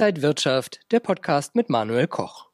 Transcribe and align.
Inside 0.00 0.22
Wirtschaft, 0.22 0.80
der 0.92 1.00
Podcast 1.00 1.54
mit 1.54 1.68
Manuel 1.68 2.06
Koch. 2.06 2.46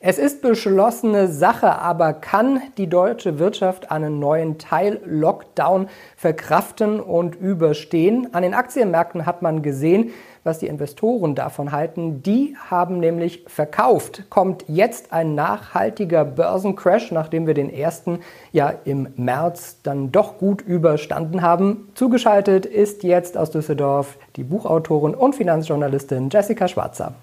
Es 0.00 0.18
ist 0.18 0.42
beschlossene 0.42 1.28
Sache, 1.28 1.78
aber 1.78 2.14
kann 2.14 2.62
die 2.78 2.88
deutsche 2.88 3.38
Wirtschaft 3.38 3.92
einen 3.92 4.18
neuen 4.18 4.58
Teil-Lockdown 4.58 5.88
verkraften 6.16 6.98
und 6.98 7.36
überstehen? 7.36 8.34
An 8.34 8.42
den 8.42 8.54
Aktienmärkten 8.54 9.24
hat 9.24 9.40
man 9.40 9.62
gesehen, 9.62 10.10
was 10.44 10.58
die 10.58 10.66
Investoren 10.66 11.34
davon 11.34 11.72
halten. 11.72 12.22
Die 12.22 12.56
haben 12.68 12.98
nämlich 12.98 13.44
verkauft. 13.46 14.24
Kommt 14.30 14.64
jetzt 14.68 15.12
ein 15.12 15.34
nachhaltiger 15.34 16.24
Börsencrash, 16.24 17.12
nachdem 17.12 17.46
wir 17.46 17.54
den 17.54 17.72
ersten 17.72 18.20
ja 18.52 18.72
im 18.84 19.08
März 19.16 19.78
dann 19.82 20.12
doch 20.12 20.38
gut 20.38 20.62
überstanden 20.62 21.42
haben. 21.42 21.88
Zugeschaltet 21.94 22.66
ist 22.66 23.02
jetzt 23.02 23.36
aus 23.36 23.50
Düsseldorf 23.50 24.18
die 24.36 24.44
Buchautorin 24.44 25.14
und 25.14 25.34
Finanzjournalistin 25.34 26.30
Jessica 26.30 26.68
Schwarzer. 26.68 27.14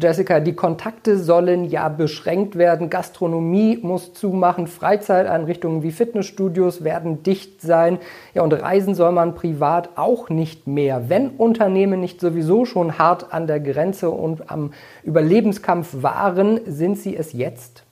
Jessica, 0.00 0.40
die 0.40 0.54
Kontakte 0.54 1.18
sollen 1.18 1.64
ja 1.64 1.88
beschränkt 1.88 2.56
werden. 2.56 2.90
Gastronomie 2.90 3.78
muss 3.80 4.12
zumachen, 4.12 4.66
Freizeiteinrichtungen 4.66 5.82
wie 5.84 5.92
Fitnessstudios 5.92 6.82
werden 6.82 7.22
dicht 7.22 7.60
sein. 7.60 7.98
Ja, 8.34 8.42
und 8.42 8.52
reisen 8.52 8.96
soll 8.96 9.12
man 9.12 9.36
privat 9.36 9.90
auch 9.96 10.30
nicht 10.30 10.66
mehr. 10.66 11.08
Wenn 11.08 11.30
Unternehmen 11.30 12.00
nicht 12.00 12.20
sowieso 12.20 12.64
schon 12.64 12.98
hart 12.98 13.32
an 13.32 13.46
der 13.46 13.60
Grenze 13.60 14.10
und 14.10 14.50
am 14.50 14.72
Überlebenskampf 15.04 15.90
waren, 15.92 16.60
sind 16.66 16.98
sie 16.98 17.16
es 17.16 17.32
jetzt? 17.32 17.84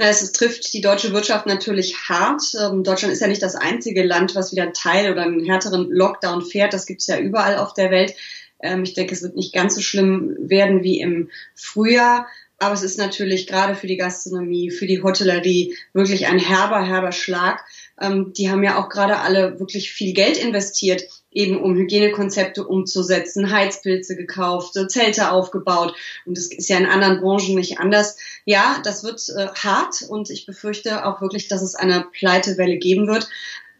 Es 0.00 0.30
trifft 0.30 0.72
die 0.72 0.80
deutsche 0.80 1.12
Wirtschaft 1.12 1.46
natürlich 1.46 1.96
hart. 2.08 2.42
Ähm, 2.62 2.84
Deutschland 2.84 3.12
ist 3.12 3.20
ja 3.20 3.26
nicht 3.26 3.42
das 3.42 3.56
einzige 3.56 4.04
Land, 4.04 4.36
was 4.36 4.52
wieder 4.52 4.62
einen 4.62 4.74
Teil 4.74 5.10
oder 5.10 5.22
einen 5.22 5.44
härteren 5.44 5.90
Lockdown 5.90 6.42
fährt. 6.42 6.72
Das 6.72 6.86
gibt 6.86 7.00
es 7.00 7.08
ja 7.08 7.18
überall 7.18 7.56
auf 7.56 7.74
der 7.74 7.90
Welt. 7.90 8.14
Ähm, 8.60 8.82
ich 8.82 8.94
denke, 8.94 9.14
es 9.14 9.22
wird 9.22 9.36
nicht 9.36 9.52
ganz 9.52 9.74
so 9.74 9.80
schlimm 9.80 10.36
werden 10.38 10.82
wie 10.82 11.00
im 11.00 11.30
Frühjahr. 11.54 12.26
Aber 12.60 12.74
es 12.74 12.82
ist 12.82 12.98
natürlich 12.98 13.46
gerade 13.46 13.76
für 13.76 13.86
die 13.86 13.96
Gastronomie, 13.96 14.72
für 14.72 14.86
die 14.86 15.00
Hotellerie 15.00 15.76
wirklich 15.92 16.26
ein 16.26 16.40
herber, 16.40 16.84
herber 16.84 17.12
Schlag. 17.12 17.64
Ähm, 18.00 18.32
die 18.32 18.50
haben 18.50 18.64
ja 18.64 18.82
auch 18.82 18.88
gerade 18.88 19.18
alle 19.18 19.60
wirklich 19.60 19.92
viel 19.92 20.12
Geld 20.12 20.36
investiert, 20.36 21.04
eben 21.30 21.60
um 21.60 21.76
Hygienekonzepte 21.76 22.66
umzusetzen, 22.66 23.52
Heizpilze 23.52 24.16
gekauft, 24.16 24.74
Zelte 24.90 25.30
aufgebaut. 25.30 25.94
Und 26.26 26.36
das 26.36 26.46
ist 26.46 26.68
ja 26.68 26.78
in 26.78 26.86
anderen 26.86 27.20
Branchen 27.20 27.54
nicht 27.54 27.78
anders. 27.78 28.16
Ja, 28.44 28.80
das 28.82 29.04
wird 29.04 29.22
äh, 29.28 29.46
hart 29.54 30.02
und 30.08 30.28
ich 30.30 30.44
befürchte 30.44 31.06
auch 31.06 31.20
wirklich, 31.20 31.46
dass 31.46 31.62
es 31.62 31.76
eine 31.76 32.06
Pleitewelle 32.12 32.78
geben 32.78 33.06
wird. 33.06 33.28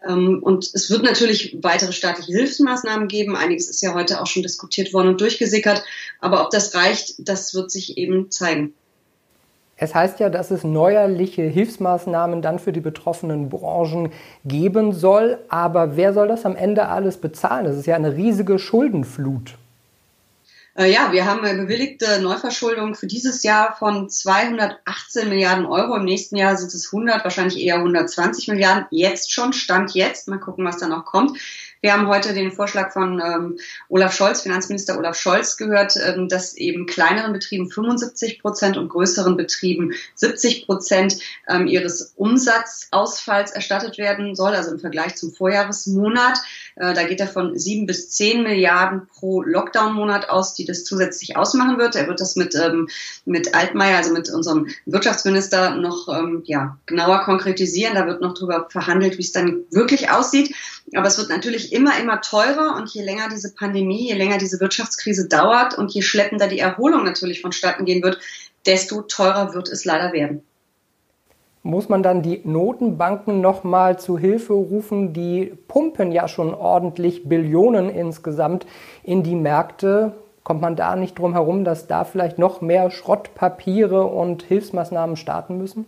Ähm, 0.06 0.42
und 0.42 0.70
es 0.74 0.91
wird 0.91 1.02
natürlich 1.02 1.58
weitere 1.62 1.92
staatliche 1.92 2.32
Hilfsmaßnahmen 2.32 3.08
geben. 3.08 3.36
Einiges 3.36 3.68
ist 3.68 3.82
ja 3.82 3.94
heute 3.94 4.20
auch 4.20 4.27
schon 4.27 4.42
diskutiert 4.42 4.92
worden 4.92 5.08
und 5.08 5.20
durchgesickert. 5.20 5.82
Aber 6.20 6.42
ob 6.42 6.50
das 6.50 6.74
reicht, 6.74 7.14
das 7.18 7.54
wird 7.54 7.70
sich 7.70 7.98
eben 7.98 8.30
zeigen. 8.30 8.74
Es 9.80 9.94
heißt 9.94 10.19
ja, 10.19 10.28
dass 10.28 10.50
es 10.50 10.64
neuerliche 10.64 11.42
Hilfsmaßnahmen 11.42 12.42
dann 12.42 12.58
für 12.58 12.72
die 12.72 12.80
betroffenen 12.80 13.48
Branchen 13.48 14.12
geben 14.44 14.92
soll. 14.92 15.38
Aber 15.48 15.96
wer 15.96 16.12
soll 16.12 16.26
das 16.26 16.44
am 16.44 16.56
Ende 16.56 16.88
alles 16.88 17.16
bezahlen? 17.19 17.64
Das 17.64 17.76
ist 17.76 17.86
ja 17.86 17.94
eine 17.94 18.16
riesige 18.16 18.58
Schuldenflut. 18.58 19.54
Äh, 20.79 20.93
ja, 20.93 21.11
wir 21.11 21.27
haben 21.27 21.45
eine 21.45 21.65
bewilligte 21.65 22.21
Neuverschuldung 22.23 22.95
für 22.95 23.09
dieses 23.09 23.43
Jahr 23.43 23.75
von 23.77 24.09
218 24.09 25.29
Milliarden 25.29 25.67
Euro. 25.67 25.97
Im 25.97 26.05
nächsten 26.05 26.37
Jahr 26.37 26.57
sind 26.57 26.73
es 26.73 26.93
100, 26.93 27.25
wahrscheinlich 27.25 27.59
eher 27.59 27.79
120 27.79 28.47
Milliarden. 28.47 28.87
Jetzt 28.93 29.33
schon, 29.33 29.53
Stand 29.53 29.97
jetzt. 29.97 30.29
Mal 30.29 30.39
gucken, 30.39 30.65
was 30.65 30.79
da 30.79 30.87
noch 30.87 31.05
kommt. 31.05 31.37
Wir 31.81 31.93
haben 31.93 32.09
heute 32.09 32.33
den 32.33 32.51
Vorschlag 32.51 32.93
von 32.93 33.21
ähm, 33.21 33.59
Olaf 33.89 34.12
Scholz, 34.12 34.43
Finanzminister 34.43 34.99
Olaf 34.99 35.17
Scholz, 35.17 35.56
gehört, 35.56 35.97
ähm, 35.97 36.29
dass 36.29 36.56
eben 36.56 36.87
kleineren 36.87 37.33
Betrieben 37.33 37.71
75 37.71 38.41
Prozent 38.41 38.77
und 38.77 38.88
größeren 38.88 39.37
Betrieben 39.37 39.94
70 40.15 40.67
Prozent 40.67 41.19
ähm, 41.49 41.67
ihres 41.69 42.15
Umsatzausfalls 42.17 43.53
erstattet 43.53 43.99
werden 43.99 44.34
soll, 44.34 44.55
also 44.55 44.72
im 44.72 44.81
Vergleich 44.81 45.17
zum 45.17 45.33
Vorjahresmonat. 45.33 46.38
Äh, 46.78 46.94
da 46.94 47.03
geht 47.05 47.21
er 47.21 47.27
von 47.27 47.59
sieben 47.59 47.87
bis 47.87 48.11
zehn 48.11 48.43
Milliarden 48.43 49.06
pro 49.09 49.43
Lockdown-Monat 49.43 50.28
aus, 50.28 50.55
die 50.55 50.65
das 50.65 50.84
zusätzlich 50.84 51.37
ausmachen 51.37 51.78
wird. 51.78 51.97
Er 51.97 52.06
wird 52.06 52.21
das 52.21 52.37
mit, 52.37 52.55
ähm, 52.55 52.89
mit 53.25 53.55
Altmaier, 53.55 53.97
also 53.97 54.12
mit 54.12 54.31
unserem 54.31 54.69
Wirtschaftsminister, 54.87 55.75
noch 55.75 56.09
ähm, 56.09 56.43
ja, 56.44 56.78
genauer 56.87 57.22
konkretisieren. 57.22 57.94
Da 57.94 58.06
wird 58.06 58.21
noch 58.21 58.34
drüber 58.34 58.69
verhandelt, 58.71 59.19
wie 59.19 59.22
es 59.22 59.33
dann 59.33 59.65
wirklich 59.71 60.11
aussieht. 60.11 60.55
Aber 60.94 61.09
es 61.09 61.19
wird 61.19 61.28
natürlich 61.28 61.72
immer, 61.72 61.99
immer 62.00 62.21
teurer 62.21 62.77
und 62.77 62.88
je 62.91 63.03
länger 63.03 63.28
diese 63.28 63.53
Pandemie, 63.55 64.09
je 64.09 64.15
länger 64.15 64.38
diese 64.38 64.61
Wirtschaftskrise 64.61 65.28
dauert 65.28 65.77
und 65.77 65.93
je 65.93 66.03
schleppender 66.03 66.49
die 66.49 66.61
Erholung 66.61 67.05
natürlich 67.05 67.43
vonstatten 67.43 67.84
gehen 67.84 68.03
wird, 68.03 68.19
desto 68.67 69.03
teurer 69.03 69.55
wird 69.55 69.69
es 69.69 69.84
leider 69.84 70.12
werden. 70.12 70.43
Muss 71.62 71.88
man 71.88 72.02
dann 72.02 72.22
die 72.22 72.41
Notenbanken 72.44 73.41
nochmal 73.41 73.98
zu 73.98 74.16
Hilfe 74.16 74.52
rufen? 74.52 75.12
Die 75.12 75.52
pumpen 75.66 76.12
ja 76.12 76.28
schon 76.28 76.54
ordentlich 76.54 77.28
Billionen 77.28 77.91
insgesamt 77.91 78.66
in 79.02 79.22
die 79.22 79.34
Märkte. 79.34 80.12
Kommt 80.44 80.60
man 80.60 80.76
da 80.76 80.96
nicht 80.96 81.19
drum 81.19 81.32
herum, 81.32 81.64
dass 81.64 81.86
da 81.86 82.04
vielleicht 82.04 82.38
noch 82.38 82.60
mehr 82.60 82.91
Schrottpapiere 82.91 84.04
und 84.04 84.44
Hilfsmaßnahmen 84.44 85.16
starten 85.16 85.58
müssen? 85.58 85.84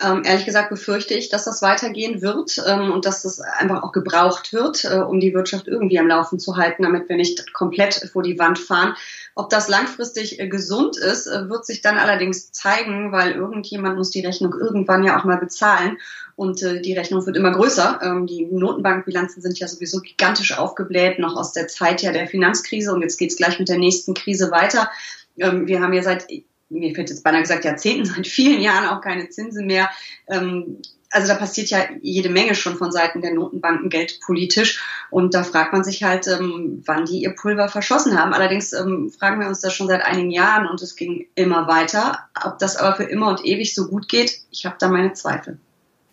Ähm, 0.00 0.22
ehrlich 0.24 0.44
gesagt 0.44 0.70
befürchte 0.70 1.14
ich, 1.14 1.28
dass 1.28 1.44
das 1.44 1.62
weitergehen 1.62 2.22
wird 2.22 2.62
ähm, 2.66 2.92
und 2.92 3.04
dass 3.04 3.22
das 3.22 3.40
einfach 3.40 3.82
auch 3.82 3.92
gebraucht 3.92 4.52
wird, 4.52 4.84
äh, 4.84 4.98
um 4.98 5.18
die 5.18 5.34
Wirtschaft 5.34 5.66
irgendwie 5.66 5.98
am 5.98 6.06
Laufen 6.06 6.38
zu 6.38 6.56
halten, 6.56 6.84
damit 6.84 7.08
wir 7.08 7.16
nicht 7.16 7.52
komplett 7.52 8.08
vor 8.12 8.22
die 8.22 8.38
Wand 8.38 8.58
fahren. 8.58 8.94
Ob 9.34 9.50
das 9.50 9.68
langfristig 9.68 10.38
äh, 10.38 10.48
gesund 10.48 10.96
ist, 10.96 11.26
äh, 11.26 11.48
wird 11.48 11.66
sich 11.66 11.80
dann 11.80 11.98
allerdings 11.98 12.52
zeigen, 12.52 13.12
weil 13.12 13.32
irgendjemand 13.32 13.96
muss 13.96 14.10
die 14.10 14.24
Rechnung 14.24 14.54
irgendwann 14.54 15.04
ja 15.04 15.18
auch 15.18 15.24
mal 15.24 15.38
bezahlen. 15.38 15.98
Und 16.36 16.62
äh, 16.62 16.80
die 16.80 16.94
Rechnung 16.94 17.26
wird 17.26 17.36
immer 17.36 17.50
größer. 17.50 18.00
Ähm, 18.02 18.26
die 18.26 18.46
Notenbankbilanzen 18.46 19.42
sind 19.42 19.58
ja 19.58 19.66
sowieso 19.66 20.00
gigantisch 20.00 20.56
aufgebläht, 20.56 21.18
noch 21.18 21.36
aus 21.36 21.52
der 21.52 21.66
Zeit 21.66 22.02
ja 22.02 22.12
der 22.12 22.28
Finanzkrise. 22.28 22.92
Und 22.92 23.02
jetzt 23.02 23.16
geht's 23.16 23.36
gleich 23.36 23.58
mit 23.58 23.68
der 23.68 23.78
nächsten 23.78 24.14
Krise 24.14 24.52
weiter. 24.52 24.90
Ähm, 25.38 25.66
wir 25.66 25.80
haben 25.80 25.92
ja 25.92 26.02
seit 26.02 26.26
mir 26.68 26.94
fällt 26.94 27.10
jetzt 27.10 27.24
beinahe 27.24 27.42
gesagt 27.42 27.64
Jahrzehnten, 27.64 28.04
seit 28.14 28.26
vielen 28.26 28.60
Jahren 28.60 28.88
auch 28.88 29.00
keine 29.00 29.28
Zinsen 29.28 29.66
mehr. 29.66 29.90
Ähm, 30.28 30.78
also 31.10 31.28
da 31.28 31.36
passiert 31.36 31.70
ja 31.70 31.86
jede 32.02 32.28
Menge 32.28 32.54
schon 32.54 32.76
von 32.76 32.92
Seiten 32.92 33.22
der 33.22 33.32
Notenbanken 33.32 33.88
geldpolitisch. 33.88 34.82
Und 35.10 35.34
da 35.34 35.42
fragt 35.42 35.72
man 35.72 35.84
sich 35.84 36.02
halt, 36.02 36.26
ähm, 36.26 36.82
wann 36.84 37.06
die 37.06 37.22
ihr 37.22 37.34
Pulver 37.34 37.68
verschossen 37.68 38.18
haben. 38.18 38.34
Allerdings 38.34 38.72
ähm, 38.72 39.10
fragen 39.10 39.40
wir 39.40 39.48
uns 39.48 39.60
das 39.60 39.72
schon 39.72 39.88
seit 39.88 40.04
einigen 40.04 40.30
Jahren 40.30 40.66
und 40.66 40.82
es 40.82 40.96
ging 40.96 41.26
immer 41.34 41.66
weiter. 41.66 42.28
Ob 42.44 42.58
das 42.58 42.76
aber 42.76 42.96
für 42.96 43.04
immer 43.04 43.28
und 43.28 43.44
ewig 43.44 43.74
so 43.74 43.88
gut 43.88 44.08
geht, 44.08 44.40
ich 44.50 44.66
habe 44.66 44.76
da 44.78 44.88
meine 44.88 45.14
Zweifel. 45.14 45.58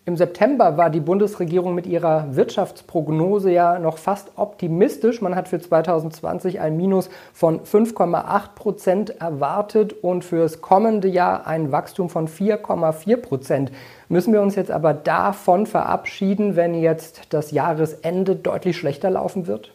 Im 0.07 0.17
September 0.17 0.77
war 0.77 0.91
die 0.91 0.99
Bundesregierung 0.99 1.73
mit 1.73 1.87
ihrer 1.87 2.35
Wirtschaftsprognose 2.35 3.49
ja 3.49 3.79
noch 3.79 3.97
fast 3.97 4.33
optimistisch. 4.35 5.19
Man 5.19 5.35
hat 5.35 5.47
für 5.47 5.59
2020 5.59 6.59
ein 6.59 6.77
Minus 6.77 7.09
von 7.33 7.61
5,8 7.61 8.53
Prozent 8.53 9.19
erwartet 9.19 9.93
und 10.03 10.23
fürs 10.23 10.61
kommende 10.61 11.07
Jahr 11.07 11.47
ein 11.47 11.71
Wachstum 11.71 12.09
von 12.09 12.27
4,4 12.27 13.17
Prozent. 13.17 13.71
Müssen 14.07 14.31
wir 14.31 14.43
uns 14.43 14.53
jetzt 14.53 14.69
aber 14.69 14.93
davon 14.93 15.65
verabschieden, 15.65 16.55
wenn 16.55 16.75
jetzt 16.75 17.33
das 17.33 17.49
Jahresende 17.49 18.35
deutlich 18.35 18.77
schlechter 18.77 19.09
laufen 19.09 19.47
wird? 19.47 19.74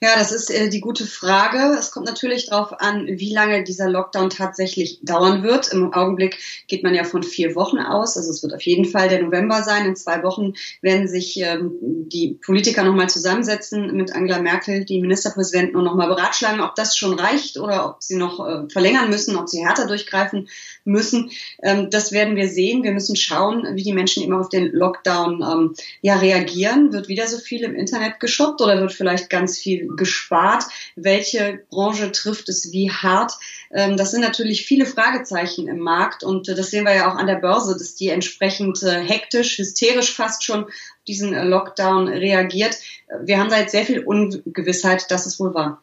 Ja, 0.00 0.10
das 0.16 0.30
ist 0.30 0.48
äh, 0.48 0.68
die 0.68 0.80
gute 0.80 1.04
Frage. 1.04 1.76
Es 1.76 1.90
kommt 1.90 2.06
natürlich 2.06 2.46
darauf 2.46 2.80
an, 2.80 3.08
wie 3.08 3.32
lange 3.32 3.64
dieser 3.64 3.88
Lockdown 3.88 4.30
tatsächlich 4.30 5.00
dauern 5.02 5.42
wird. 5.42 5.72
Im 5.72 5.92
Augenblick 5.92 6.38
geht 6.68 6.84
man 6.84 6.94
ja 6.94 7.02
von 7.02 7.24
vier 7.24 7.56
Wochen 7.56 7.78
aus. 7.78 8.16
Also 8.16 8.30
es 8.30 8.40
wird 8.44 8.54
auf 8.54 8.62
jeden 8.62 8.84
Fall 8.84 9.08
der 9.08 9.20
November 9.20 9.64
sein. 9.64 9.86
In 9.86 9.96
zwei 9.96 10.22
Wochen 10.22 10.54
werden 10.82 11.08
sich 11.08 11.40
ähm, 11.40 11.72
die 11.82 12.38
Politiker 12.40 12.84
nochmal 12.84 13.08
zusammensetzen 13.08 13.92
mit 13.96 14.14
Angela 14.14 14.40
Merkel, 14.40 14.84
die 14.84 15.00
Ministerpräsidenten, 15.00 15.74
und 15.74 15.82
nochmal 15.82 16.06
beratschlagen, 16.06 16.60
ob 16.60 16.76
das 16.76 16.96
schon 16.96 17.18
reicht 17.18 17.58
oder 17.58 17.90
ob 17.90 18.00
sie 18.00 18.16
noch 18.16 18.46
äh, 18.46 18.70
verlängern 18.70 19.10
müssen, 19.10 19.34
ob 19.34 19.48
sie 19.48 19.66
härter 19.66 19.88
durchgreifen 19.88 20.48
müssen. 20.84 21.32
Ähm, 21.60 21.90
das 21.90 22.12
werden 22.12 22.36
wir 22.36 22.48
sehen. 22.48 22.84
Wir 22.84 22.92
müssen 22.92 23.16
schauen, 23.16 23.66
wie 23.74 23.82
die 23.82 23.92
Menschen 23.92 24.22
immer 24.22 24.38
auf 24.38 24.48
den 24.48 24.70
Lockdown 24.70 25.42
ähm, 25.42 25.74
ja, 26.02 26.18
reagieren. 26.18 26.92
Wird 26.92 27.08
wieder 27.08 27.26
so 27.26 27.38
viel 27.38 27.64
im 27.64 27.74
Internet 27.74 28.20
geshoppt 28.20 28.60
oder 28.60 28.80
wird 28.80 28.92
vielleicht 28.92 29.28
ganz 29.28 29.58
viel 29.58 29.87
gespart? 29.96 30.64
Welche 30.96 31.60
Branche 31.70 32.12
trifft 32.12 32.48
es 32.48 32.72
wie 32.72 32.90
hart? 32.90 33.32
Ähm, 33.70 33.96
das 33.96 34.10
sind 34.10 34.20
natürlich 34.20 34.64
viele 34.64 34.86
Fragezeichen 34.86 35.68
im 35.68 35.78
Markt 35.78 36.22
und 36.22 36.48
äh, 36.48 36.54
das 36.54 36.70
sehen 36.70 36.84
wir 36.84 36.94
ja 36.94 37.10
auch 37.10 37.16
an 37.16 37.26
der 37.26 37.36
Börse, 37.36 37.74
dass 37.74 37.94
die 37.94 38.08
entsprechend 38.08 38.82
äh, 38.82 39.00
hektisch, 39.00 39.58
hysterisch 39.58 40.14
fast 40.14 40.44
schon 40.44 40.66
diesen 41.06 41.34
äh, 41.34 41.44
Lockdown 41.44 42.08
reagiert. 42.08 42.76
Wir 43.22 43.38
haben 43.38 43.50
da 43.50 43.58
jetzt 43.58 43.72
sehr 43.72 43.86
viel 43.86 44.00
Ungewissheit, 44.00 45.10
dass 45.10 45.26
es 45.26 45.40
wohl 45.40 45.54
war. 45.54 45.82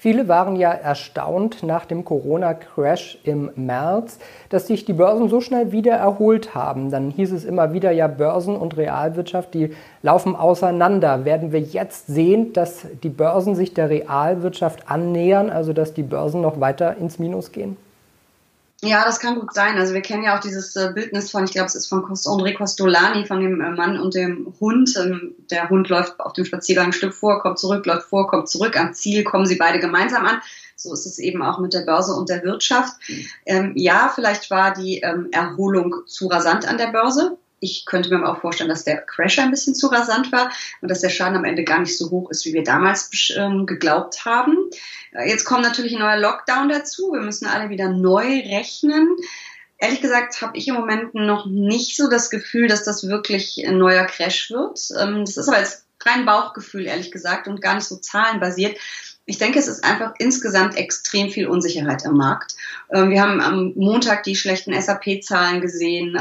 Viele 0.00 0.28
waren 0.28 0.54
ja 0.54 0.70
erstaunt 0.70 1.64
nach 1.64 1.84
dem 1.84 2.04
Corona-Crash 2.04 3.18
im 3.24 3.50
März, 3.56 4.20
dass 4.48 4.68
sich 4.68 4.84
die 4.84 4.92
Börsen 4.92 5.28
so 5.28 5.40
schnell 5.40 5.72
wieder 5.72 5.94
erholt 5.94 6.54
haben. 6.54 6.92
Dann 6.92 7.10
hieß 7.10 7.32
es 7.32 7.44
immer 7.44 7.72
wieder, 7.72 7.90
ja, 7.90 8.06
Börsen 8.06 8.54
und 8.54 8.76
Realwirtschaft, 8.76 9.54
die 9.54 9.74
laufen 10.02 10.36
auseinander. 10.36 11.24
Werden 11.24 11.50
wir 11.50 11.58
jetzt 11.58 12.06
sehen, 12.06 12.52
dass 12.52 12.86
die 13.02 13.08
Börsen 13.08 13.56
sich 13.56 13.74
der 13.74 13.90
Realwirtschaft 13.90 14.88
annähern, 14.88 15.50
also 15.50 15.72
dass 15.72 15.94
die 15.94 16.04
Börsen 16.04 16.42
noch 16.42 16.60
weiter 16.60 16.96
ins 16.96 17.18
Minus 17.18 17.50
gehen? 17.50 17.76
Ja, 18.80 19.04
das 19.04 19.18
kann 19.18 19.40
gut 19.40 19.52
sein. 19.52 19.76
Also 19.76 19.92
wir 19.92 20.02
kennen 20.02 20.22
ja 20.22 20.36
auch 20.36 20.40
dieses 20.40 20.76
äh, 20.76 20.92
Bildnis 20.94 21.32
von, 21.32 21.44
ich 21.44 21.50
glaube, 21.50 21.66
es 21.66 21.74
ist 21.74 21.88
von 21.88 22.04
André 22.04 22.56
Costolani, 22.56 23.26
von 23.26 23.40
dem 23.40 23.60
äh, 23.60 23.70
Mann 23.70 23.98
und 23.98 24.14
dem 24.14 24.54
Hund. 24.60 24.94
Ähm, 24.96 25.34
der 25.50 25.68
Hund 25.68 25.88
läuft 25.88 26.20
auf 26.20 26.32
dem 26.32 26.44
Spaziergang 26.44 26.86
ein 26.86 26.92
Stück 26.92 27.12
vor, 27.12 27.40
kommt 27.40 27.58
zurück, 27.58 27.84
läuft 27.86 28.08
vor, 28.08 28.28
kommt 28.28 28.48
zurück. 28.48 28.78
Am 28.78 28.94
Ziel 28.94 29.24
kommen 29.24 29.46
sie 29.46 29.56
beide 29.56 29.80
gemeinsam 29.80 30.24
an. 30.26 30.40
So 30.76 30.92
ist 30.92 31.06
es 31.06 31.18
eben 31.18 31.42
auch 31.42 31.58
mit 31.58 31.74
der 31.74 31.80
Börse 31.80 32.12
und 32.12 32.28
der 32.28 32.44
Wirtschaft. 32.44 32.94
Ähm, 33.46 33.72
ja, 33.74 34.12
vielleicht 34.14 34.48
war 34.52 34.72
die 34.72 34.98
ähm, 34.98 35.28
Erholung 35.32 36.06
zu 36.06 36.28
rasant 36.28 36.68
an 36.68 36.78
der 36.78 36.92
Börse. 36.92 37.36
Ich 37.60 37.84
könnte 37.86 38.10
mir 38.10 38.28
auch 38.28 38.40
vorstellen, 38.40 38.70
dass 38.70 38.84
der 38.84 38.98
Crash 39.02 39.38
ein 39.38 39.50
bisschen 39.50 39.74
zu 39.74 39.88
rasant 39.88 40.30
war 40.32 40.50
und 40.80 40.90
dass 40.90 41.00
der 41.00 41.08
Schaden 41.08 41.36
am 41.36 41.44
Ende 41.44 41.64
gar 41.64 41.80
nicht 41.80 41.96
so 41.96 42.10
hoch 42.10 42.30
ist, 42.30 42.44
wie 42.44 42.52
wir 42.52 42.62
damals 42.62 43.10
ähm, 43.36 43.66
geglaubt 43.66 44.24
haben. 44.24 44.56
Äh, 45.12 45.28
jetzt 45.28 45.44
kommt 45.44 45.62
natürlich 45.62 45.94
ein 45.94 46.00
neuer 46.00 46.18
Lockdown 46.18 46.68
dazu. 46.68 47.12
Wir 47.12 47.20
müssen 47.20 47.46
alle 47.46 47.70
wieder 47.70 47.88
neu 47.88 48.24
rechnen. 48.24 49.16
Ehrlich 49.78 50.00
gesagt 50.00 50.42
habe 50.42 50.56
ich 50.56 50.66
im 50.68 50.74
Moment 50.74 51.14
noch 51.14 51.46
nicht 51.46 51.96
so 51.96 52.08
das 52.08 52.30
Gefühl, 52.30 52.66
dass 52.66 52.82
das 52.82 53.08
wirklich 53.08 53.64
ein 53.66 53.78
neuer 53.78 54.04
Crash 54.06 54.50
wird. 54.50 54.80
Ähm, 55.00 55.24
das 55.24 55.36
ist 55.36 55.48
aber 55.48 55.58
jetzt 55.58 55.84
rein 56.04 56.26
Bauchgefühl, 56.26 56.86
ehrlich 56.86 57.10
gesagt, 57.10 57.48
und 57.48 57.60
gar 57.60 57.74
nicht 57.74 57.86
so 57.86 57.96
zahlenbasiert. 57.96 58.78
Ich 59.24 59.38
denke, 59.38 59.58
es 59.58 59.68
ist 59.68 59.84
einfach 59.84 60.14
insgesamt 60.18 60.76
extrem 60.76 61.30
viel 61.30 61.48
Unsicherheit 61.48 62.04
im 62.04 62.16
Markt. 62.16 62.54
Ähm, 62.90 63.10
wir 63.10 63.20
haben 63.20 63.40
am 63.40 63.72
Montag 63.74 64.22
die 64.22 64.36
schlechten 64.36 64.78
SAP-Zahlen 64.80 65.60
gesehen 65.60 66.16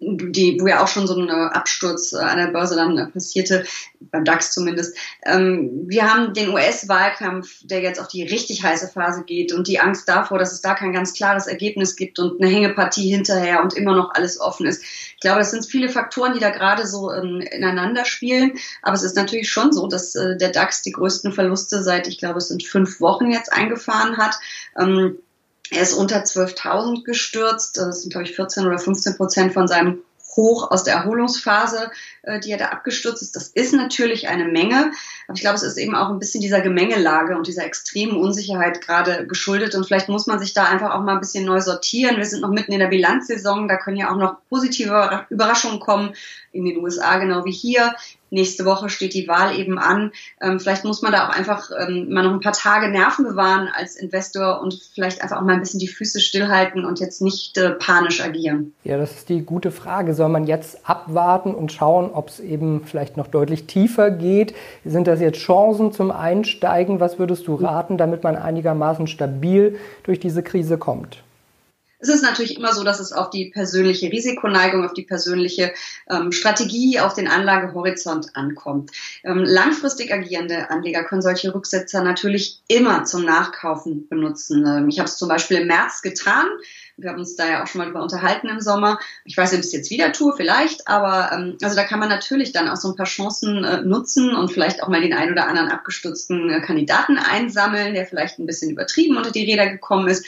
die, 0.00 0.58
wo 0.60 0.66
ja 0.66 0.82
auch 0.82 0.88
schon 0.88 1.06
so 1.06 1.18
ein 1.18 1.30
Absturz 1.30 2.12
an 2.14 2.38
der 2.38 2.48
Börse 2.48 2.76
dann 2.76 3.12
passierte, 3.12 3.64
beim 4.00 4.24
DAX 4.24 4.52
zumindest. 4.52 4.96
Ähm, 5.24 5.84
wir 5.86 6.10
haben 6.10 6.34
den 6.34 6.50
US-Wahlkampf, 6.50 7.60
der 7.64 7.80
jetzt 7.80 8.00
auf 8.00 8.08
die 8.08 8.22
richtig 8.22 8.62
heiße 8.62 8.88
Phase 8.88 9.24
geht 9.24 9.52
und 9.52 9.68
die 9.68 9.80
Angst 9.80 10.08
davor, 10.08 10.38
dass 10.38 10.52
es 10.52 10.60
da 10.60 10.74
kein 10.74 10.92
ganz 10.92 11.14
klares 11.14 11.46
Ergebnis 11.46 11.96
gibt 11.96 12.18
und 12.18 12.40
eine 12.40 12.50
Hängepartie 12.50 13.10
hinterher 13.10 13.62
und 13.62 13.74
immer 13.74 13.94
noch 13.94 14.14
alles 14.14 14.40
offen 14.40 14.66
ist. 14.66 14.82
Ich 14.82 15.20
glaube, 15.20 15.38
das 15.38 15.50
sind 15.50 15.66
viele 15.66 15.88
Faktoren, 15.88 16.34
die 16.34 16.40
da 16.40 16.50
gerade 16.50 16.86
so 16.86 17.12
ähm, 17.12 17.40
ineinander 17.40 18.04
spielen. 18.04 18.52
Aber 18.82 18.94
es 18.94 19.02
ist 19.02 19.16
natürlich 19.16 19.50
schon 19.50 19.72
so, 19.72 19.86
dass 19.86 20.14
äh, 20.14 20.36
der 20.36 20.50
DAX 20.50 20.82
die 20.82 20.92
größten 20.92 21.32
Verluste 21.32 21.82
seit, 21.82 22.08
ich 22.08 22.18
glaube, 22.18 22.38
es 22.38 22.48
sind 22.48 22.64
fünf 22.64 23.00
Wochen 23.00 23.30
jetzt 23.30 23.52
eingefahren 23.52 24.16
hat. 24.16 24.38
Ähm, 24.78 25.18
er 25.72 25.82
ist 25.82 25.94
unter 25.94 26.22
12.000 26.22 27.04
gestürzt. 27.04 27.78
Das 27.78 28.02
sind, 28.02 28.10
glaube 28.10 28.26
ich, 28.26 28.36
14 28.36 28.66
oder 28.66 28.78
15 28.78 29.16
Prozent 29.16 29.52
von 29.52 29.66
seinem 29.66 30.02
Hoch 30.36 30.70
aus 30.70 30.84
der 30.84 30.94
Erholungsphase, 30.94 31.90
äh, 32.22 32.40
die 32.40 32.50
er 32.50 32.58
da 32.58 32.66
abgestürzt 32.66 33.22
ist. 33.22 33.36
Das 33.36 33.48
ist 33.48 33.74
natürlich 33.74 34.28
eine 34.28 34.46
Menge. 34.46 34.92
Aber 35.26 35.34
ich 35.34 35.40
glaube, 35.40 35.56
es 35.56 35.62
ist 35.62 35.76
eben 35.76 35.94
auch 35.94 36.08
ein 36.08 36.18
bisschen 36.18 36.40
dieser 36.40 36.60
Gemengelage 36.60 37.36
und 37.36 37.46
dieser 37.46 37.64
extremen 37.64 38.16
Unsicherheit 38.16 38.80
gerade 38.80 39.26
geschuldet. 39.26 39.74
Und 39.74 39.84
vielleicht 39.84 40.08
muss 40.08 40.26
man 40.26 40.38
sich 40.38 40.54
da 40.54 40.64
einfach 40.64 40.94
auch 40.94 41.02
mal 41.02 41.14
ein 41.14 41.20
bisschen 41.20 41.44
neu 41.44 41.60
sortieren. 41.60 42.16
Wir 42.16 42.26
sind 42.26 42.40
noch 42.40 42.50
mitten 42.50 42.72
in 42.72 42.80
der 42.80 42.88
Bilanzsaison. 42.88 43.68
Da 43.68 43.76
können 43.76 43.96
ja 43.96 44.10
auch 44.10 44.16
noch 44.16 44.36
positive 44.48 45.26
Überraschungen 45.30 45.80
kommen. 45.80 46.14
In 46.52 46.64
den 46.64 46.78
USA 46.78 47.18
genau 47.18 47.44
wie 47.44 47.52
hier. 47.52 47.94
Nächste 48.32 48.64
Woche 48.64 48.88
steht 48.88 49.12
die 49.12 49.28
Wahl 49.28 49.58
eben 49.58 49.78
an. 49.78 50.10
Ähm, 50.40 50.58
vielleicht 50.58 50.86
muss 50.86 51.02
man 51.02 51.12
da 51.12 51.28
auch 51.28 51.36
einfach 51.36 51.70
ähm, 51.78 52.08
mal 52.08 52.24
noch 52.24 52.32
ein 52.32 52.40
paar 52.40 52.54
Tage 52.54 52.88
Nerven 52.88 53.26
bewahren 53.26 53.68
als 53.76 53.94
Investor 53.94 54.62
und 54.62 54.80
vielleicht 54.94 55.22
einfach 55.22 55.36
auch 55.36 55.42
mal 55.42 55.52
ein 55.52 55.60
bisschen 55.60 55.80
die 55.80 55.86
Füße 55.86 56.18
stillhalten 56.18 56.86
und 56.86 56.98
jetzt 56.98 57.20
nicht 57.20 57.58
äh, 57.58 57.72
panisch 57.72 58.22
agieren. 58.22 58.72
Ja, 58.84 58.96
das 58.96 59.12
ist 59.12 59.28
die 59.28 59.42
gute 59.42 59.70
Frage. 59.70 60.14
Soll 60.14 60.30
man 60.30 60.46
jetzt 60.46 60.88
abwarten 60.88 61.54
und 61.54 61.72
schauen, 61.72 62.10
ob 62.10 62.30
es 62.30 62.40
eben 62.40 62.84
vielleicht 62.86 63.18
noch 63.18 63.26
deutlich 63.26 63.66
tiefer 63.66 64.10
geht? 64.10 64.54
Sind 64.82 65.08
das 65.08 65.20
jetzt 65.20 65.38
Chancen 65.38 65.92
zum 65.92 66.10
Einsteigen? 66.10 67.00
Was 67.00 67.18
würdest 67.18 67.46
du 67.46 67.54
raten, 67.54 67.98
damit 67.98 68.24
man 68.24 68.36
einigermaßen 68.36 69.08
stabil 69.08 69.78
durch 70.04 70.20
diese 70.20 70.42
Krise 70.42 70.78
kommt? 70.78 71.22
Es 72.02 72.08
ist 72.08 72.22
natürlich 72.22 72.56
immer 72.56 72.72
so, 72.72 72.82
dass 72.82 72.98
es 72.98 73.12
auf 73.12 73.30
die 73.30 73.50
persönliche 73.50 74.10
Risikoneigung, 74.10 74.84
auf 74.84 74.92
die 74.92 75.04
persönliche 75.04 75.72
ähm, 76.10 76.32
Strategie, 76.32 76.98
auf 76.98 77.14
den 77.14 77.28
Anlagehorizont 77.28 78.34
ankommt. 78.34 78.90
Ähm, 79.22 79.44
langfristig 79.44 80.12
agierende 80.12 80.68
Anleger 80.68 81.04
können 81.04 81.22
solche 81.22 81.54
Rücksetzer 81.54 82.02
natürlich 82.02 82.60
immer 82.66 83.04
zum 83.04 83.24
Nachkaufen 83.24 84.08
benutzen. 84.08 84.66
Ähm, 84.66 84.88
ich 84.88 84.98
habe 84.98 85.08
es 85.08 85.16
zum 85.16 85.28
Beispiel 85.28 85.58
im 85.58 85.68
März 85.68 86.02
getan. 86.02 86.46
Wir 86.96 87.10
haben 87.10 87.20
uns 87.20 87.36
da 87.36 87.48
ja 87.48 87.62
auch 87.62 87.68
schon 87.68 87.78
mal 87.78 87.84
drüber 87.84 88.02
unterhalten 88.02 88.48
im 88.48 88.60
Sommer. 88.60 88.98
Ich 89.24 89.36
weiß 89.36 89.52
nicht, 89.52 89.60
ob 89.60 89.64
ich 89.64 89.66
es 89.68 89.72
jetzt 89.72 89.90
wieder 89.92 90.10
tue, 90.10 90.34
vielleicht, 90.36 90.88
aber 90.88 91.30
ähm, 91.32 91.56
also 91.62 91.76
da 91.76 91.84
kann 91.84 92.00
man 92.00 92.08
natürlich 92.08 92.50
dann 92.52 92.68
auch 92.68 92.76
so 92.76 92.88
ein 92.88 92.96
paar 92.96 93.06
Chancen 93.06 93.62
äh, 93.62 93.80
nutzen 93.82 94.34
und 94.34 94.50
vielleicht 94.50 94.82
auch 94.82 94.88
mal 94.88 95.00
den 95.00 95.14
einen 95.14 95.32
oder 95.32 95.46
anderen 95.46 95.68
abgestürzten 95.68 96.50
äh, 96.50 96.60
Kandidaten 96.62 97.16
einsammeln, 97.16 97.94
der 97.94 98.06
vielleicht 98.06 98.40
ein 98.40 98.46
bisschen 98.46 98.70
übertrieben 98.70 99.16
unter 99.16 99.30
die 99.30 99.44
Räder 99.44 99.68
gekommen 99.68 100.08
ist. 100.08 100.26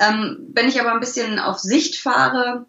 Ähm, 0.00 0.50
wenn 0.52 0.68
ich 0.68 0.80
aber 0.80 0.92
ein 0.92 1.00
bisschen 1.00 1.38
auf 1.38 1.58
Sicht 1.58 1.96
fahre, 1.96 2.66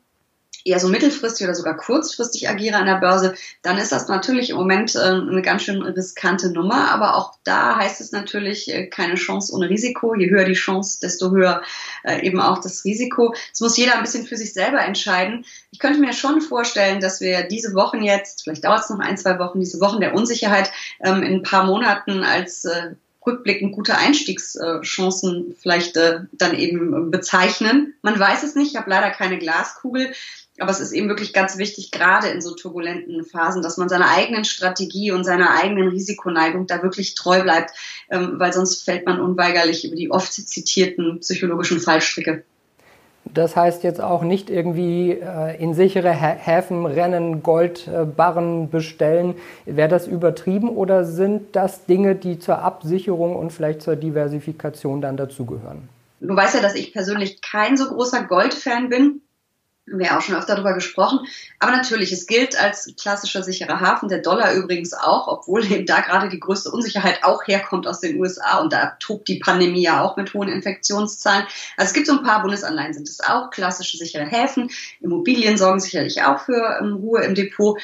eher 0.65 0.79
so 0.79 0.87
mittelfristig 0.87 1.45
oder 1.45 1.55
sogar 1.55 1.77
kurzfristig 1.77 2.49
agiere 2.49 2.77
an 2.77 2.85
der 2.85 2.95
Börse, 2.95 3.33
dann 3.61 3.77
ist 3.77 3.91
das 3.91 4.07
natürlich 4.07 4.49
im 4.49 4.57
Moment 4.57 4.95
äh, 4.95 4.99
eine 4.99 5.41
ganz 5.41 5.63
schön 5.63 5.81
riskante 5.81 6.51
Nummer. 6.51 6.91
Aber 6.91 7.15
auch 7.15 7.35
da 7.43 7.77
heißt 7.77 8.01
es 8.01 8.11
natürlich 8.11 8.71
äh, 8.73 8.87
keine 8.87 9.15
Chance 9.15 9.53
ohne 9.53 9.69
Risiko. 9.69 10.15
Je 10.15 10.29
höher 10.29 10.45
die 10.45 10.53
Chance, 10.53 10.99
desto 11.01 11.31
höher 11.31 11.61
äh, 12.03 12.25
eben 12.25 12.39
auch 12.39 12.59
das 12.59 12.83
Risiko. 12.83 13.33
Das 13.51 13.61
muss 13.61 13.77
jeder 13.77 13.95
ein 13.95 14.03
bisschen 14.03 14.25
für 14.25 14.37
sich 14.37 14.53
selber 14.53 14.81
entscheiden. 14.81 15.45
Ich 15.71 15.79
könnte 15.79 15.99
mir 15.99 16.13
schon 16.13 16.41
vorstellen, 16.41 16.99
dass 16.99 17.21
wir 17.21 17.43
diese 17.43 17.73
Wochen 17.73 18.01
jetzt, 18.01 18.43
vielleicht 18.43 18.65
dauert 18.65 18.81
es 18.81 18.89
noch 18.89 18.99
ein, 18.99 19.17
zwei 19.17 19.39
Wochen, 19.39 19.59
diese 19.59 19.79
Wochen 19.79 20.01
der 20.01 20.13
Unsicherheit 20.13 20.71
ähm, 21.03 21.23
in 21.23 21.35
ein 21.35 21.43
paar 21.43 21.65
Monaten 21.65 22.23
als 22.23 22.65
äh, 22.65 22.91
rückblickend 23.29 23.73
gute 23.73 23.97
Einstiegschancen 23.97 25.55
vielleicht 25.59 25.95
äh, 25.97 26.21
dann 26.33 26.57
eben 26.57 27.11
bezeichnen. 27.11 27.93
Man 28.01 28.19
weiß 28.19 28.43
es 28.43 28.55
nicht, 28.55 28.71
ich 28.71 28.77
habe 28.77 28.89
leider 28.89 29.11
keine 29.11 29.37
Glaskugel, 29.37 30.11
aber 30.59 30.71
es 30.71 30.79
ist 30.79 30.91
eben 30.91 31.07
wirklich 31.07 31.33
ganz 31.33 31.57
wichtig, 31.57 31.91
gerade 31.91 32.27
in 32.27 32.41
so 32.41 32.53
turbulenten 32.53 33.23
Phasen, 33.23 33.61
dass 33.61 33.77
man 33.77 33.89
seiner 33.89 34.09
eigenen 34.09 34.45
Strategie 34.45 35.11
und 35.11 35.23
seiner 35.23 35.55
eigenen 35.55 35.89
Risikoneigung 35.89 36.67
da 36.67 36.83
wirklich 36.83 37.15
treu 37.15 37.41
bleibt, 37.43 37.71
ähm, 38.09 38.33
weil 38.37 38.53
sonst 38.53 38.83
fällt 38.83 39.05
man 39.05 39.21
unweigerlich 39.21 39.85
über 39.85 39.95
die 39.95 40.11
oft 40.11 40.33
zitierten 40.33 41.19
psychologischen 41.19 41.79
Fallstricke. 41.79 42.43
Das 43.33 43.55
heißt 43.55 43.83
jetzt 43.83 44.01
auch 44.01 44.23
nicht 44.23 44.49
irgendwie 44.49 45.11
äh, 45.11 45.61
in 45.61 45.73
sichere 45.73 46.11
Häfen 46.11 46.85
rennen, 46.85 47.43
Goldbarren 47.43 48.63
äh, 48.63 48.67
bestellen. 48.67 49.35
Wäre 49.65 49.89
das 49.89 50.07
übertrieben 50.07 50.69
oder 50.69 51.05
sind 51.05 51.55
das 51.55 51.85
Dinge, 51.85 52.15
die 52.15 52.39
zur 52.39 52.59
Absicherung 52.59 53.35
und 53.35 53.51
vielleicht 53.51 53.81
zur 53.81 53.95
Diversifikation 53.95 55.01
dann 55.01 55.17
dazugehören? 55.17 55.89
Du 56.21 56.35
weißt 56.35 56.55
ja, 56.55 56.61
dass 56.61 56.75
ich 56.75 56.91
persönlich 56.91 57.41
kein 57.41 57.77
so 57.77 57.87
großer 57.87 58.23
Goldfan 58.25 58.89
bin 58.89 59.21
haben 59.89 59.99
wir 59.99 60.17
auch 60.17 60.21
schon 60.21 60.35
öfter 60.35 60.55
darüber 60.55 60.73
gesprochen. 60.73 61.19
Aber 61.59 61.71
natürlich, 61.71 62.11
es 62.11 62.27
gilt 62.27 62.59
als 62.59 62.93
klassischer 62.99 63.43
sicherer 63.43 63.79
Hafen, 63.79 64.09
der 64.09 64.19
Dollar 64.19 64.53
übrigens 64.53 64.93
auch, 64.93 65.27
obwohl 65.27 65.65
eben 65.71 65.85
da 65.85 66.01
gerade 66.01 66.29
die 66.29 66.39
größte 66.39 66.71
Unsicherheit 66.71 67.23
auch 67.23 67.47
herkommt 67.47 67.87
aus 67.87 67.99
den 67.99 68.19
USA 68.19 68.59
und 68.59 68.73
da 68.73 68.95
tobt 68.99 69.27
die 69.27 69.39
Pandemie 69.39 69.83
ja 69.83 70.01
auch 70.01 70.17
mit 70.17 70.33
hohen 70.33 70.49
Infektionszahlen. 70.49 71.45
Also 71.77 71.89
es 71.89 71.93
gibt 71.93 72.07
so 72.07 72.13
ein 72.13 72.23
paar 72.23 72.41
Bundesanleihen, 72.41 72.93
sind 72.93 73.09
es 73.09 73.19
auch 73.19 73.49
klassische 73.49 73.97
sichere 73.97 74.25
Häfen. 74.25 74.69
Immobilien 75.01 75.57
sorgen 75.57 75.79
sicherlich 75.79 76.23
auch 76.23 76.39
für 76.39 76.79
ähm, 76.81 76.95
Ruhe 76.95 77.23
im 77.23 77.35
Depot. 77.35 77.79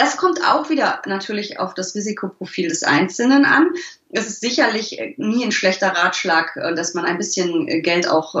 Das 0.00 0.16
kommt 0.16 0.40
auch 0.42 0.70
wieder 0.70 1.02
natürlich 1.04 1.60
auf 1.60 1.74
das 1.74 1.94
Risikoprofil 1.94 2.70
des 2.70 2.84
Einzelnen 2.84 3.44
an. 3.44 3.66
Es 4.08 4.28
ist 4.28 4.40
sicherlich 4.40 4.98
äh, 4.98 5.12
nie 5.18 5.44
ein 5.44 5.52
schlechter 5.52 5.88
Ratschlag, 5.88 6.56
äh, 6.56 6.74
dass 6.74 6.94
man 6.94 7.04
ein 7.04 7.18
bisschen 7.18 7.68
äh, 7.68 7.82
Geld 7.82 8.08
auch 8.08 8.34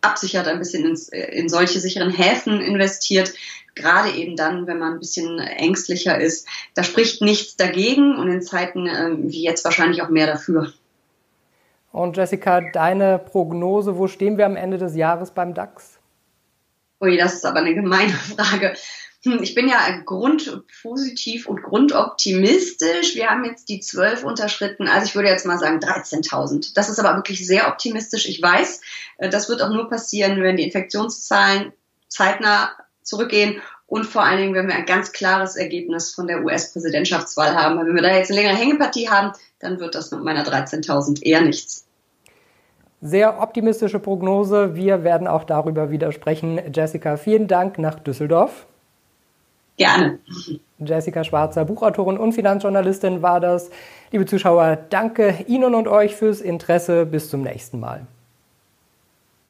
absichert, 0.00 0.48
ein 0.48 0.58
bisschen 0.58 0.86
ins, 0.86 1.10
in 1.10 1.50
solche 1.50 1.78
sicheren 1.78 2.08
Häfen 2.08 2.62
investiert. 2.62 3.34
Gerade 3.74 4.12
eben 4.12 4.34
dann, 4.34 4.66
wenn 4.66 4.78
man 4.78 4.94
ein 4.94 4.98
bisschen 4.98 5.38
ängstlicher 5.40 6.18
ist. 6.18 6.48
Da 6.72 6.82
spricht 6.82 7.20
nichts 7.20 7.56
dagegen 7.56 8.16
und 8.16 8.28
in 8.28 8.40
Zeiten 8.40 8.86
wie 9.30 9.42
jetzt 9.42 9.64
wahrscheinlich 9.66 10.00
auch 10.00 10.08
mehr 10.08 10.26
dafür. 10.26 10.72
Und 11.92 12.16
Jessica, 12.16 12.62
deine 12.62 13.18
Prognose, 13.18 13.98
wo 13.98 14.06
stehen 14.06 14.38
wir 14.38 14.46
am 14.46 14.56
Ende 14.56 14.78
des 14.78 14.96
Jahres 14.96 15.32
beim 15.32 15.52
DAX? 15.52 15.98
Ui, 17.00 17.18
das 17.18 17.34
ist 17.34 17.44
aber 17.44 17.58
eine 17.58 17.74
gemeine 17.74 18.12
Frage. 18.36 18.74
Hm, 19.24 19.42
ich 19.42 19.54
bin 19.54 19.68
ja 19.68 19.78
grundpositiv 20.04 21.48
und 21.48 21.62
grundoptimistisch. 21.62 23.14
Wir 23.14 23.30
haben 23.30 23.44
jetzt 23.44 23.70
die 23.70 23.80
zwölf 23.80 24.22
unterschritten. 24.22 24.86
Also 24.86 25.06
ich 25.06 25.14
würde 25.14 25.28
jetzt 25.28 25.46
mal 25.46 25.58
sagen 25.58 25.78
13.000. 25.78 26.74
Das 26.74 26.90
ist 26.90 26.98
aber 26.98 27.16
wirklich 27.16 27.46
sehr 27.46 27.68
optimistisch. 27.68 28.28
Ich 28.28 28.40
weiß, 28.40 28.82
äh, 29.18 29.30
das 29.30 29.48
wird 29.48 29.62
auch 29.62 29.70
nur 29.70 29.88
passieren, 29.88 30.42
wenn 30.42 30.56
die 30.56 30.64
Infektionszahlen 30.64 31.72
zeitnah 32.08 32.72
zurückgehen 33.02 33.60
und 33.86 34.04
vor 34.04 34.24
allen 34.24 34.38
Dingen, 34.38 34.54
wenn 34.54 34.68
wir 34.68 34.74
ein 34.74 34.86
ganz 34.86 35.12
klares 35.12 35.56
Ergebnis 35.56 36.14
von 36.14 36.26
der 36.26 36.44
US-Präsidentschaftswahl 36.44 37.54
haben. 37.54 37.78
Wenn 37.78 37.94
wir 37.94 38.02
da 38.02 38.14
jetzt 38.14 38.30
eine 38.30 38.40
längere 38.40 38.56
Hängepartie 38.56 39.08
haben, 39.08 39.32
dann 39.58 39.80
wird 39.80 39.94
das 39.94 40.10
mit 40.10 40.22
meiner 40.22 40.44
13.000 40.44 41.22
eher 41.22 41.40
nichts. 41.40 41.86
Sehr 43.00 43.40
optimistische 43.40 44.00
Prognose. 44.00 44.74
Wir 44.74 45.04
werden 45.04 45.26
auch 45.26 45.44
darüber 45.44 45.90
wieder 45.90 46.12
sprechen. 46.12 46.60
Jessica, 46.74 47.16
vielen 47.16 47.48
Dank 47.48 47.78
nach 47.78 47.98
Düsseldorf. 47.98 48.66
Gerne. 49.76 50.18
Jessica 50.78 51.24
Schwarzer, 51.24 51.64
Buchautorin 51.64 52.18
und 52.18 52.32
Finanzjournalistin 52.32 53.22
war 53.22 53.40
das. 53.40 53.70
Liebe 54.12 54.26
Zuschauer, 54.26 54.78
danke 54.90 55.44
Ihnen 55.46 55.74
und 55.74 55.88
euch 55.88 56.14
fürs 56.14 56.40
Interesse. 56.40 57.06
Bis 57.06 57.30
zum 57.30 57.42
nächsten 57.42 57.80
Mal. 57.80 58.06